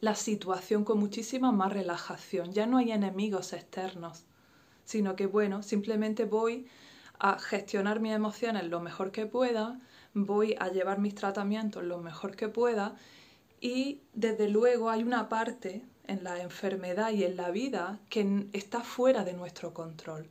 la 0.00 0.14
situación 0.14 0.84
con 0.84 0.98
muchísima 0.98 1.50
más 1.50 1.72
relajación. 1.72 2.52
Ya 2.52 2.66
no 2.66 2.78
hay 2.78 2.92
enemigos 2.92 3.52
externos, 3.52 4.24
sino 4.84 5.16
que 5.16 5.26
bueno, 5.26 5.62
simplemente 5.62 6.24
voy 6.24 6.66
a 7.18 7.38
gestionar 7.38 8.00
mis 8.00 8.12
emociones 8.12 8.64
lo 8.64 8.80
mejor 8.80 9.12
que 9.12 9.26
pueda, 9.26 9.80
voy 10.12 10.56
a 10.58 10.68
llevar 10.68 10.98
mis 10.98 11.14
tratamientos 11.14 11.82
lo 11.84 11.98
mejor 11.98 12.36
que 12.36 12.48
pueda 12.48 12.96
y 13.60 14.02
desde 14.12 14.48
luego 14.48 14.90
hay 14.90 15.02
una 15.02 15.28
parte 15.28 15.82
en 16.06 16.22
la 16.22 16.42
enfermedad 16.42 17.12
y 17.12 17.24
en 17.24 17.36
la 17.36 17.50
vida 17.50 17.98
que 18.10 18.46
está 18.52 18.80
fuera 18.80 19.24
de 19.24 19.32
nuestro 19.32 19.72
control. 19.72 20.28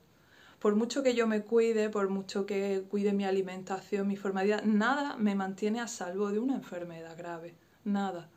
Por 0.63 0.77
mucho 0.77 1.03
que 1.03 1.13
yo 1.13 1.27
me 1.27 1.41
cuide, 1.41 1.89
por 1.89 2.07
mucho 2.07 2.45
que 2.45 2.85
cuide 2.89 3.11
mi 3.11 3.25
alimentación, 3.25 4.07
mi 4.07 4.15
forma 4.15 4.39
de 4.39 4.45
vida, 4.45 4.61
nada 4.63 5.17
me 5.17 5.35
mantiene 5.35 5.81
a 5.81 5.89
salvo 5.89 6.31
de 6.31 6.39
una 6.39 6.55
enfermedad 6.55 7.17
grave. 7.17 7.53
Nada. 7.83 8.29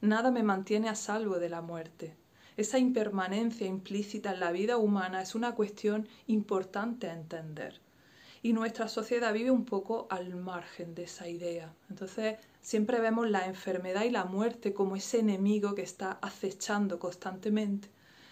Nada 0.00 0.30
me 0.30 0.44
mantiene 0.44 0.88
a 0.88 0.94
salvo 0.94 1.40
de 1.40 1.48
la 1.48 1.60
muerte. 1.60 2.14
Esa 2.56 2.78
impermanencia 2.78 3.66
implícita 3.66 4.32
en 4.32 4.38
la 4.38 4.52
vida 4.52 4.76
humana 4.76 5.22
es 5.22 5.34
una 5.34 5.56
cuestión 5.56 6.06
importante 6.28 7.10
a 7.10 7.14
entender 7.14 7.80
y 8.44 8.52
nuestra 8.52 8.86
sociedad 8.86 9.34
vive 9.34 9.50
un 9.50 9.64
poco 9.64 10.06
al 10.08 10.36
margen 10.36 10.94
de 10.94 11.02
esa 11.02 11.26
idea. 11.26 11.74
Entonces 11.90 12.36
siempre 12.62 13.00
vemos 13.00 13.28
la 13.28 13.46
enfermedad 13.46 14.04
y 14.04 14.10
la 14.10 14.24
muerte 14.24 14.72
como 14.72 14.94
ese 14.94 15.18
enemigo 15.18 15.74
que 15.74 15.82
está 15.82 16.12
acechando 16.22 17.00
constantemente, 17.00 17.88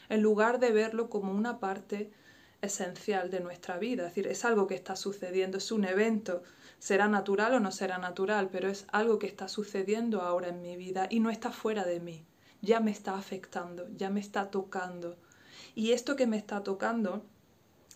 en 0.09 0.23
lugar 0.23 0.61
de 0.61 0.71
verlo 0.71 1.11
como 1.11 1.33
una 1.33 1.59
parte 1.59 2.13
esencial 2.61 3.31
de 3.31 3.41
nuestra 3.41 3.79
vida. 3.79 4.05
Es 4.05 4.15
decir, 4.15 4.27
es 4.27 4.45
algo 4.45 4.67
que 4.67 4.75
está 4.75 4.97
sucediendo, 4.97 5.59
es 5.59 5.73
un 5.73 5.85
evento, 5.85 6.43
será 6.79 7.09
natural 7.09 7.55
o 7.55 7.61
no 7.61 7.71
será 7.71 7.99
natural, 7.99 8.49
pero 8.51 8.69
es 8.69 8.87
algo 8.93 9.19
que 9.19 9.27
está 9.27 9.49
sucediendo 9.49 10.23
ahora 10.23 10.49
en 10.49 10.63
mi 10.63 10.77
vida 10.77 11.07
y 11.11 11.21
no 11.21 11.31
está 11.31 11.51
fuera 11.51 11.85
de 11.85 12.01
mí. 12.01 12.25
Ya 12.61 12.81
me 12.81 12.91
está 12.91 13.17
afectando, 13.17 13.87
ya 13.97 14.11
me 14.11 14.21
está 14.21 14.51
tocando. 14.51 15.17
Y 15.75 15.93
esto 15.93 16.17
que 16.17 16.27
me 16.27 16.37
está 16.37 16.63
tocando 16.63 17.25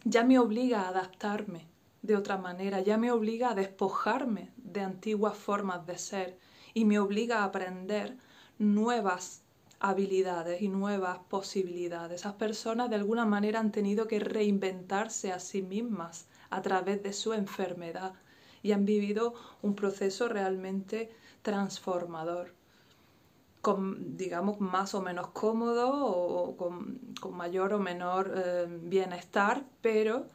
ya 0.04 0.24
me 0.24 0.38
obliga 0.38 0.82
a 0.82 0.88
adaptarme, 0.88 1.68
de 2.02 2.16
otra 2.16 2.36
manera, 2.36 2.80
ya 2.80 2.98
me 2.98 3.12
obliga 3.12 3.50
a 3.50 3.54
despojarme 3.54 4.50
de 4.56 4.80
antiguas 4.80 5.36
formas 5.36 5.86
de 5.86 5.98
ser 5.98 6.38
y 6.74 6.84
me 6.84 6.98
obliga 6.98 7.38
a 7.38 7.44
aprender 7.44 8.16
nuevas 8.58 9.41
habilidades 9.82 10.62
y 10.62 10.68
nuevas 10.68 11.18
posibilidades. 11.28 12.20
Esas 12.20 12.34
personas 12.34 12.88
de 12.88 12.96
alguna 12.96 13.26
manera 13.26 13.58
han 13.58 13.72
tenido 13.72 14.06
que 14.06 14.20
reinventarse 14.20 15.32
a 15.32 15.40
sí 15.40 15.60
mismas 15.60 16.28
a 16.50 16.62
través 16.62 17.02
de 17.02 17.12
su 17.12 17.32
enfermedad 17.32 18.14
y 18.62 18.70
han 18.70 18.84
vivido 18.84 19.34
un 19.60 19.74
proceso 19.74 20.28
realmente 20.28 21.10
transformador 21.42 22.54
con, 23.60 24.16
digamos, 24.16 24.60
más 24.60 24.94
o 24.94 25.02
menos 25.02 25.28
cómodo 25.28 26.06
o 26.06 26.56
con, 26.56 27.00
mayor 27.32 27.72
o 27.74 27.80
menor 27.80 28.32
eh, 28.36 28.66
bienestar, 28.68 29.64
pero 29.80 30.26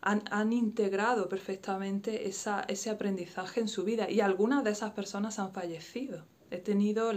han, 0.00 0.52
integrado 0.52 1.28
perfectamente 1.28 2.28
ese 2.28 2.90
aprendizaje 2.90 3.60
en 3.60 3.68
su 3.68 3.84
vida 3.84 4.10
y 4.10 4.20
algunas 4.20 4.62
de 4.64 4.70
esas 4.70 4.92
personas 4.92 5.38
han 5.38 5.52
fallecido. 5.52 6.24
He 6.50 6.58
tenido 6.58 7.12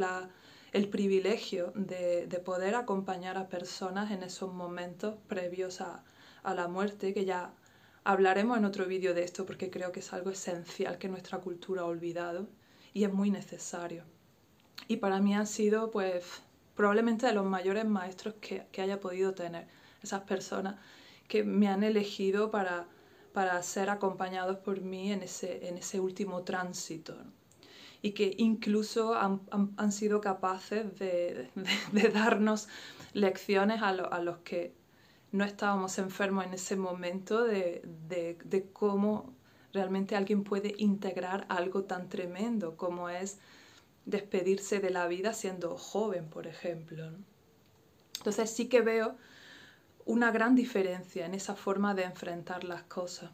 el 0.76 0.90
privilegio 0.90 1.72
de, 1.74 2.28
poder 2.44 2.76
acompañar 2.76 3.38
a 3.38 3.48
personas 3.48 4.12
en 4.12 4.24
esos 4.24 4.54
momentos 4.54 5.16
previos 5.30 5.80
a, 5.80 6.04
a 6.44 6.54
la 6.54 6.68
muerte, 6.68 7.14
que 7.14 7.24
ya 7.24 7.54
hablaremos 8.04 8.58
en 8.58 8.66
otro 8.66 8.86
vídeo 8.86 9.14
de 9.14 9.24
esto 9.24 9.46
porque 9.46 9.70
creo 9.70 9.94
que 9.94 10.02
es 10.02 10.12
algo 10.12 10.32
esencial 10.32 10.98
que 10.98 11.08
nuestra 11.08 11.38
cultura 11.40 11.84
ha 11.84 11.86
olvidado 11.86 12.50
y 12.94 13.06
es 13.06 13.14
muy 13.14 13.32
necesario. 13.32 14.04
Y 14.90 14.98
para 14.98 15.22
mí 15.22 15.34
han 15.34 15.48
sido 15.48 15.92
pues 15.92 16.26
probablemente 16.76 17.26
de 17.26 17.32
los 17.32 17.46
mayores 17.46 17.86
maestros 17.86 18.36
que, 18.42 18.66
que 18.74 18.82
haya 18.82 19.00
podido 19.00 19.34
tener 19.34 19.68
esas 20.04 20.24
personas 20.24 20.76
que 21.30 21.46
me 21.46 21.70
han 21.70 21.84
elegido 21.84 22.52
para, 22.52 22.86
para 23.32 23.64
ser 23.64 23.90
acompañados 23.90 24.58
por 24.58 24.82
mí 24.82 25.14
en 25.14 25.24
ese, 25.24 25.70
en 25.70 25.78
ese 25.78 26.02
último 26.02 26.44
tránsito. 26.44 27.16
Y 28.06 28.12
que 28.12 28.36
incluso 28.38 29.16
han, 29.16 29.92
sido 29.92 30.22
capaces 30.22 30.86
de, 31.00 31.50
darnos 32.14 32.68
lecciones 33.14 33.82
a, 33.82 33.90
a, 33.90 34.22
los 34.22 34.38
que 34.40 34.76
no 35.32 35.44
estábamos 35.44 35.98
enfermos 35.98 36.46
en 36.46 36.54
ese 36.54 36.76
momento 36.76 37.44
de, 37.44 37.82
de 38.08 38.70
cómo 38.74 39.34
realmente 39.74 40.16
alguien 40.16 40.44
puede 40.44 40.76
integrar 40.78 41.48
algo 41.50 41.86
tan 41.86 42.08
tremendo 42.08 42.78
como 42.78 43.10
es 43.10 43.40
despedirse 44.06 44.80
de 44.80 44.92
la 44.92 45.08
vida 45.08 45.34
siendo 45.34 45.76
joven, 45.76 46.30
por 46.30 46.46
ejemplo. 46.46 47.10
Entonces 48.18 48.52
sí 48.52 48.68
que 48.68 48.82
veo 48.82 49.16
una 50.06 50.30
gran 50.30 50.54
diferencia 50.54 51.26
en 51.26 51.34
esa 51.34 51.56
forma 51.56 51.96
de 51.96 52.04
enfrentar 52.04 52.64
las 52.66 52.84
cosas. 52.84 53.32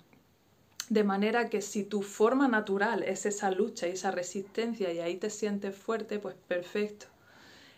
De 0.91 1.05
manera 1.05 1.49
que 1.49 1.61
si 1.61 1.85
tu 1.85 2.01
forma 2.01 2.49
natural 2.49 3.03
es 3.03 3.25
esa 3.25 3.49
lucha 3.49 3.87
y 3.87 3.91
esa 3.91 4.11
resistencia 4.11 4.91
y 4.91 4.99
ahí 4.99 5.15
te 5.15 5.29
sientes 5.29 5.73
fuerte, 5.73 6.19
pues 6.19 6.35
perfecto. 6.49 7.05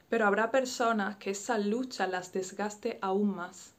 Pero 0.09 0.25
habrá 0.25 0.49
personas 0.49 1.17
que 1.17 1.29
esa 1.29 1.59
lucha 1.59 2.07
las 2.07 2.33
desgaste 2.33 2.97
aún 3.03 3.35
más. 3.35 3.75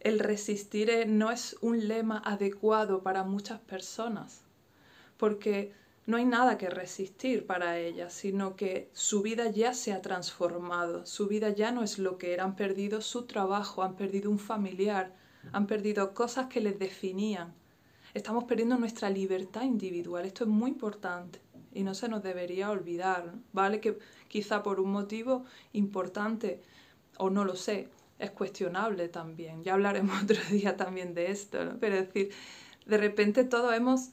El 0.00 0.18
resistir 0.18 0.90
no 1.08 1.30
es 1.30 1.56
un 1.62 1.88
lema 1.88 2.20
adecuado 2.26 3.02
para 3.02 3.22
muchas 3.24 3.58
personas, 3.58 4.42
porque 5.16 5.72
no 6.04 6.18
hay 6.18 6.26
nada 6.26 6.58
que 6.58 6.68
resistir 6.68 7.46
para 7.46 7.78
ellas, 7.78 8.12
sino 8.12 8.54
que 8.54 8.90
su 8.92 9.22
vida 9.22 9.48
ya 9.48 9.72
se 9.72 9.94
ha 9.94 10.02
transformado, 10.02 11.06
su 11.06 11.26
vida 11.26 11.48
ya 11.48 11.72
no 11.72 11.82
es 11.82 11.98
lo 11.98 12.18
que 12.18 12.34
era, 12.34 12.44
han 12.44 12.56
perdido 12.56 13.00
su 13.00 13.22
trabajo, 13.24 13.82
han 13.82 13.96
perdido 13.96 14.30
un 14.30 14.38
familiar, 14.38 15.14
han 15.52 15.66
perdido 15.66 16.12
cosas 16.12 16.48
que 16.48 16.60
les 16.60 16.78
definían. 16.78 17.61
Estamos 18.14 18.44
perdiendo 18.44 18.76
nuestra 18.78 19.08
libertad 19.08 19.62
individual, 19.62 20.26
esto 20.26 20.44
es 20.44 20.50
muy 20.50 20.70
importante 20.70 21.40
y 21.72 21.82
no 21.82 21.94
se 21.94 22.08
nos 22.08 22.22
debería 22.22 22.70
olvidar, 22.70 23.32
¿vale? 23.52 23.80
Que 23.80 23.98
quizá 24.28 24.62
por 24.62 24.80
un 24.80 24.92
motivo 24.92 25.44
importante, 25.72 26.60
o 27.16 27.30
no 27.30 27.44
lo 27.44 27.56
sé, 27.56 27.88
es 28.18 28.30
cuestionable 28.30 29.08
también, 29.08 29.64
ya 29.64 29.74
hablaremos 29.74 30.22
otro 30.24 30.36
día 30.50 30.76
también 30.76 31.14
de 31.14 31.30
esto, 31.30 31.64
¿no? 31.64 31.78
Pero 31.78 31.96
es 31.96 32.06
decir, 32.06 32.30
de 32.84 32.98
repente 32.98 33.44
todos 33.44 33.74
hemos 33.74 34.10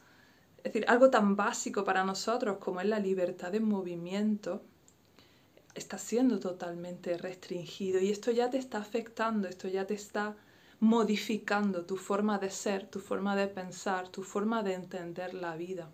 es 0.60 0.63
decir, 0.63 0.86
algo 0.89 1.10
tan 1.10 1.36
básico 1.38 1.86
para 1.86 2.03
nosotros 2.03 2.58
como 2.58 2.82
es 2.82 2.88
la 2.88 3.00
libertad 3.00 3.51
de 3.51 3.62
movimiento 3.62 4.62
está 5.74 5.98
siendo 5.98 6.39
totalmente 6.39 7.18
restringido 7.18 8.01
y 8.01 8.12
esto 8.12 8.32
ya 8.32 8.50
te 8.50 8.58
está 8.58 8.79
afectando, 8.79 9.48
esto 9.48 9.70
ya 9.70 9.88
te 9.88 9.94
está 9.94 10.36
modificando 10.79 11.86
tu 11.86 11.98
forma 11.98 12.39
de 12.39 12.50
ser, 12.50 12.88
tu 12.88 13.00
forma 13.00 13.36
de 13.36 13.48
pensar, 13.48 14.07
tu 14.07 14.24
forma 14.24 14.63
de 14.63 14.75
entender 14.75 15.33
la 15.33 15.57
vida. 15.57 15.91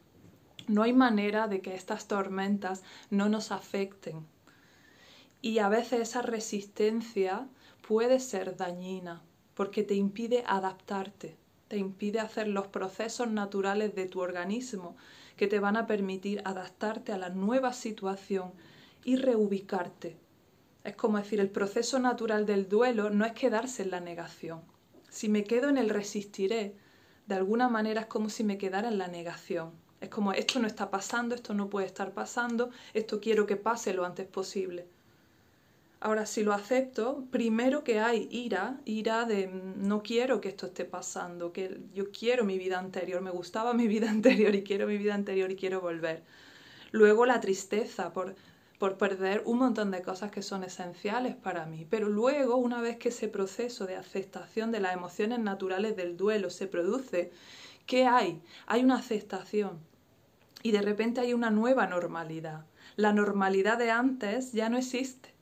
No 0.68 0.84
hay 0.84 0.94
manera 0.94 1.48
de 1.48 1.62
que 1.62 1.76
estas 1.76 2.08
tormentas 2.08 2.84
no 3.10 3.28
nos 3.28 3.52
afecten. 3.52 4.26
Y 5.42 5.60
a 5.60 5.70
veces 5.70 6.02
esa 6.02 6.22
resistencia 6.22 7.48
puede 7.88 8.20
ser 8.20 8.58
dañina 8.58 9.22
porque 9.56 9.84
te 9.84 9.96
impide 9.96 10.44
adaptarte, 10.46 11.38
te 11.68 11.78
impide 11.78 12.20
hacer 12.20 12.48
los 12.48 12.68
procesos 12.68 13.30
naturales 13.30 13.96
de 13.96 14.06
tu 14.06 14.22
organismo 14.22 14.96
que 15.36 15.48
te 15.48 15.60
van 15.60 15.78
a 15.78 15.88
permitir 15.88 16.42
adaptarte 16.46 17.12
a 17.12 17.18
la 17.18 17.30
nueva 17.30 17.74
situación 17.74 18.54
y 19.04 19.16
reubicarte. 19.16 20.18
Es 20.84 20.96
como 20.96 21.18
decir, 21.18 21.40
el 21.40 21.50
proceso 21.50 22.00
natural 22.00 22.46
del 22.46 22.70
duelo 22.70 23.10
no 23.10 23.26
es 23.26 23.34
quedarse 23.34 23.84
en 23.84 23.92
la 23.92 24.00
negación. 24.00 24.75
Si 25.16 25.30
me 25.30 25.46
quedo 25.46 25.70
en 25.70 25.78
el 25.78 25.90
resistiré, 25.90 26.76
de 27.26 27.36
alguna 27.36 27.70
manera 27.70 28.02
es 28.02 28.08
como 28.08 28.30
si 28.30 28.44
me 28.44 28.58
quedara 28.58 28.90
en 28.90 28.98
la 28.98 29.08
negación. 29.08 29.72
Es 30.02 30.10
como 30.10 30.34
esto 30.34 30.60
no 30.60 30.68
está 30.68 30.92
pasando, 30.92 31.36
esto 31.36 31.54
no 31.54 31.70
puede 31.70 31.88
estar 31.88 32.12
pasando, 32.12 32.70
esto 32.94 33.22
quiero 33.22 33.46
que 33.46 33.56
pase 33.56 33.94
lo 33.94 34.04
antes 34.04 34.28
posible. 34.28 34.86
Ahora, 36.02 36.26
si 36.26 36.44
lo 36.44 36.52
acepto, 36.52 37.24
primero 37.32 37.86
que 37.86 38.02
hay 38.02 38.28
ira, 38.30 38.82
ira 38.84 39.24
de 39.24 39.48
mm, 39.48 39.88
no 39.88 40.04
quiero 40.04 40.42
que 40.42 40.50
esto 40.50 40.66
esté 40.66 40.84
pasando, 40.84 41.54
que 41.54 41.80
yo 41.94 42.12
quiero 42.12 42.44
mi 42.44 42.58
vida 42.58 42.78
anterior, 42.78 43.22
me 43.22 43.32
gustaba 43.32 43.74
mi 43.82 43.88
vida 43.88 44.10
anterior 44.10 44.54
y 44.54 44.66
quiero 44.66 44.86
mi 44.86 44.98
vida 44.98 45.16
anterior 45.16 45.50
y 45.50 45.56
quiero 45.56 45.80
volver. 45.80 46.24
Luego 46.92 47.26
la 47.26 47.40
tristeza 47.40 48.12
por, 48.12 48.36
por 48.80 48.98
perder 48.98 49.42
un 49.46 49.60
montón 49.60 49.92
de 49.92 50.02
cosas 50.02 50.32
que 50.32 50.42
son 50.42 50.64
esenciales 50.64 51.36
para 51.36 51.66
mí. 51.66 51.88
Pero 51.90 52.10
luego, 52.10 52.58
una 52.58 52.82
vez 52.82 52.98
que 52.98 53.10
ese 53.10 53.28
proceso 53.28 53.86
de 53.86 53.96
aceptación 53.96 54.72
de 54.72 54.80
las 54.80 54.94
emociones 54.94 55.40
naturales 55.40 55.96
del 55.96 56.18
duelo 56.18 56.50
se 56.50 56.68
produce, 56.68 57.32
¿qué 57.86 58.06
hay? 58.06 58.42
Hay 58.68 58.84
una 58.84 58.98
aceptación 58.98 59.80
y 60.62 60.72
de 60.72 60.82
repente 60.82 61.22
hay 61.22 61.34
una 61.34 61.52
nueva 61.52 61.88
normalidad. 61.88 62.66
La 62.96 63.14
normalidad 63.14 63.78
de 63.78 63.92
antes 63.92 64.52
ya 64.52 64.70
no 64.70 64.78
existe. 64.78 65.34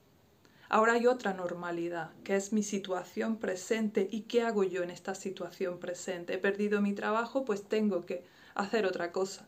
Ahora 0.69 0.93
hay 0.93 1.05
otra 1.05 1.33
normalidad, 1.33 2.11
que 2.23 2.35
es 2.35 2.51
mi 2.51 2.63
situación 2.63 3.37
presente. 3.37 4.07
¿Y 4.11 4.21
qué 4.21 4.41
hago 4.41 4.63
yo 4.63 4.81
en 4.81 4.89
esta 4.89 5.13
situación 5.13 5.77
presente? 5.77 6.33
He 6.33 6.37
perdido 6.39 6.81
mi 6.81 6.93
trabajo, 6.93 7.45
pues 7.45 7.63
tengo 7.63 8.05
que 8.05 8.23
hacer 8.55 8.85
otra 8.85 9.11
cosa. 9.11 9.47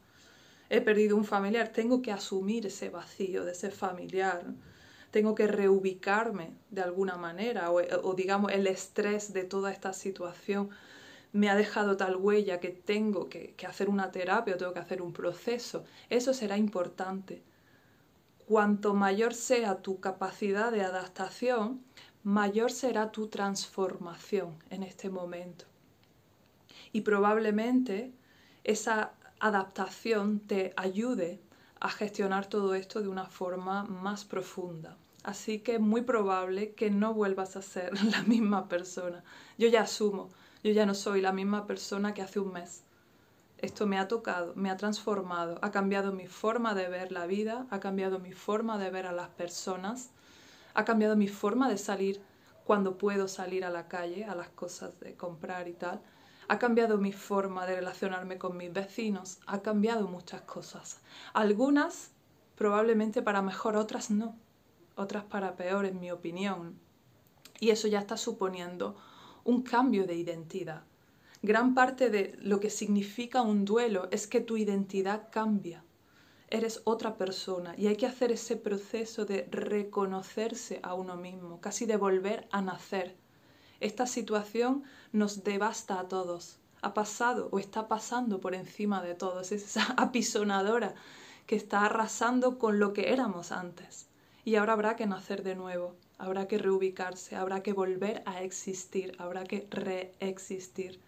He 0.69 0.81
perdido 0.81 1.15
un 1.15 1.25
familiar, 1.25 1.69
tengo 1.69 2.01
que 2.01 2.12
asumir 2.12 2.65
ese 2.65 2.89
vacío 2.89 3.45
de 3.45 3.51
ese 3.51 3.69
familiar. 3.69 4.45
Tengo 5.12 5.36
que 5.36 5.48
reubicarme 5.48 6.53
de 6.72 6.81
alguna 6.81 7.15
manera 7.15 7.72
o, 7.72 8.13
digamos 8.15 8.51
el 8.51 8.67
estrés 8.67 9.31
de 9.31 9.43
toda 9.43 9.72
esta 9.72 9.93
situación 9.93 10.69
me 11.31 11.50
ha 11.50 11.55
dejado 11.55 11.98
tal 11.98 12.15
huella 12.15 12.62
que 12.62 12.69
tengo 12.69 13.27
que, 13.27 13.55
hacer 13.67 13.89
una 13.89 14.10
terapia 14.10 14.55
tengo 14.55 14.74
que 14.74 14.79
hacer 14.79 15.01
un 15.01 15.12
proceso. 15.12 15.84
Eso 16.10 16.34
será 16.34 16.57
importante. 16.57 17.43
Cuanto 18.48 18.93
mayor 18.93 19.34
sea 19.34 19.81
tu 19.81 20.00
capacidad 20.00 20.72
de 20.72 20.81
adaptación, 20.81 21.84
mayor 22.24 22.72
será 22.72 23.12
tu 23.12 23.27
transformación 23.27 24.63
en 24.69 24.84
este 24.84 25.10
momento. 25.10 25.65
Y 26.93 27.01
probablemente 27.01 28.13
esa 28.63 29.14
adaptación 29.39 30.39
te 30.39 30.74
ayude 30.77 31.42
a 31.80 31.89
gestionar 31.89 32.48
todo 32.48 32.75
esto 32.75 33.01
de 33.01 33.10
una 33.10 33.25
forma 33.25 33.84
más 33.84 34.25
profunda. 34.25 34.98
Así 35.24 35.60
que 35.60 35.75
es 35.75 35.82
muy 35.82 36.01
probable 36.01 36.74
que 36.74 36.89
no 36.92 37.13
vuelvas 37.13 37.56
a 37.56 37.62
ser 37.62 37.92
la 38.12 38.24
misma 38.24 38.68
persona. 38.68 39.24
Yo 39.58 39.68
ya 39.68 39.82
asumo 39.82 40.30
yo 40.65 40.72
ya 40.72 40.88
no 40.88 40.96
soy 40.96 41.22
la 41.22 41.32
misma 41.32 41.68
persona 41.68 42.15
que 42.15 42.24
hace 42.24 42.39
un 42.39 42.51
mes. 42.51 42.82
Esto 43.60 43.86
me 43.86 44.00
ha 44.00 44.08
tocado, 44.08 44.54
me 44.56 44.72
ha 44.72 44.77
transformado, 44.77 45.60
ha 45.62 45.70
cambiado 45.70 46.12
mi 46.12 46.25
forma 46.25 46.74
de 46.74 46.89
ver 46.89 47.12
la 47.12 47.27
vida, 47.27 47.68
ha 47.70 47.80
cambiado 47.80 48.18
mi 48.18 48.32
forma 48.32 48.80
de 48.80 48.89
ver 48.89 49.06
a 49.06 49.12
las 49.12 49.30
personas, 49.30 50.10
ha 50.74 50.84
cambiado 50.84 51.15
mi 51.15 51.27
forma 51.27 51.70
de 51.70 51.77
salir 51.77 52.20
cuando 52.63 52.98
puedo 52.98 53.27
salir 53.27 53.63
a 53.63 53.70
la 53.70 53.88
calle, 53.88 54.25
a 54.25 54.34
las 54.34 54.50
cosas 54.50 55.00
de 55.00 55.13
comprar 55.13 55.68
y 55.68 55.74
tal. 55.74 56.01
Ha 56.47 56.59
cambiado 56.59 56.97
mi 56.97 57.11
forma 57.11 57.65
de 57.65 57.75
relacionarme 57.75 58.37
con 58.37 58.57
mis 58.57 58.71
vecinos, 58.71 59.39
ha 59.47 59.61
cambiado 59.61 60.07
muchas 60.07 60.41
cosas. 60.41 61.01
Algunas 61.33 62.11
probablemente 62.55 63.21
para 63.21 63.41
mejor, 63.41 63.75
otras 63.75 64.09
no. 64.09 64.35
Otras 64.95 65.23
para 65.25 65.55
peor, 65.55 65.85
en 65.85 65.99
mi 65.99 66.11
opinión. 66.11 66.79
Y 67.59 67.69
eso 67.69 67.87
ya 67.87 67.99
está 67.99 68.17
suponiendo 68.17 68.95
un 69.43 69.61
cambio 69.61 70.07
de 70.07 70.15
identidad. 70.15 70.83
Gran 71.41 71.75
parte 71.75 72.09
de 72.09 72.35
lo 72.41 72.59
que 72.59 72.69
significa 72.69 73.41
un 73.41 73.65
duelo 73.65 74.07
es 74.11 74.25
que 74.25 74.41
tu 74.41 74.57
identidad 74.57 75.29
cambia. 75.31 75.83
Eres 76.49 76.81
otra 76.85 77.17
persona 77.17 77.75
y 77.77 77.87
hay 77.87 77.97
que 77.97 78.05
hacer 78.05 78.31
ese 78.31 78.55
proceso 78.55 79.25
de 79.25 79.47
reconocerse 79.51 80.79
a 80.81 80.93
uno 80.93 81.17
mismo, 81.17 81.60
casi 81.60 81.86
de 81.86 81.97
volver 81.97 82.47
a 82.51 82.62
nacer. 82.62 83.15
Esta 83.79 84.07
situación 84.07 84.83
nos 85.11 85.43
devasta 85.43 85.99
a 85.99 86.07
todos. 86.07 86.57
Ha 86.81 86.93
pasado 86.93 87.49
o 87.51 87.59
está 87.59 87.88
pasando 87.88 88.39
por 88.39 88.55
encima 88.55 89.01
de 89.01 89.15
todos. 89.15 89.51
Es 89.51 89.63
esa 89.63 89.93
apisonadora 89.97 90.95
que 91.47 91.55
está 91.55 91.85
arrasando 91.85 92.57
con 92.57 92.79
lo 92.79 92.93
que 92.93 93.13
éramos 93.13 93.51
antes. 93.51 94.07
Y 94.43 94.55
ahora 94.55 94.73
habrá 94.73 94.95
que 94.95 95.07
nacer 95.07 95.43
de 95.43 95.55
nuevo 95.55 95.95
habrá 96.17 96.47
que 96.47 96.57
reubicarse, 96.57 97.35
habrá 97.35 97.61
que 97.61 97.73
volver 97.73 98.23
a 98.25 98.41
existir, 98.41 99.15
habrá 99.17 99.43
que 99.43 99.67
reexistir. 99.69 100.99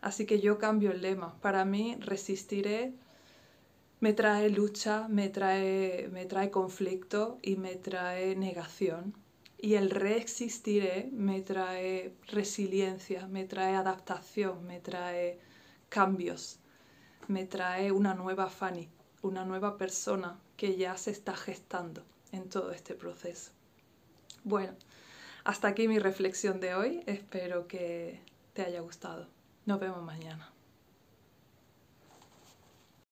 Así 0.00 0.26
que 0.26 0.40
yo 0.40 0.58
cambio 0.58 0.90
el 0.90 1.00
lema. 1.00 1.34
Para 1.40 1.64
mí, 1.64 1.96
resistiré 2.00 2.92
me 4.00 4.12
trae 4.12 4.50
lucha, 4.50 5.08
me 5.08 5.30
trae, 5.30 6.08
me 6.12 6.26
trae 6.26 6.50
conflicto 6.50 7.38
y 7.40 7.56
me 7.56 7.76
trae 7.76 8.36
negación. 8.36 9.14
Y 9.64 9.76
el 9.76 9.88
reexistiré 9.88 11.08
me 11.10 11.40
trae 11.40 12.12
resiliencia, 12.26 13.26
me 13.28 13.44
trae 13.44 13.74
adaptación, 13.76 14.66
me 14.66 14.78
trae 14.78 15.38
cambios, 15.88 16.58
me 17.28 17.46
trae 17.46 17.90
una 17.90 18.12
nueva 18.12 18.50
Fanny, 18.50 18.90
una 19.22 19.46
nueva 19.46 19.78
persona 19.78 20.38
que 20.58 20.76
ya 20.76 20.98
se 20.98 21.12
está 21.12 21.34
gestando 21.34 22.02
en 22.30 22.50
todo 22.50 22.72
este 22.72 22.94
proceso. 22.94 23.52
Bueno, 24.42 24.74
hasta 25.44 25.68
aquí 25.68 25.88
mi 25.88 25.98
reflexión 25.98 26.60
de 26.60 26.74
hoy. 26.74 27.02
Espero 27.06 27.66
que 27.66 28.20
te 28.52 28.66
haya 28.66 28.82
gustado. 28.82 29.28
Nos 29.64 29.80
vemos 29.80 30.02
mañana. 30.02 30.53